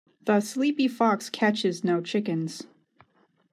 [0.25, 2.63] The sleepy fox catches no chickens.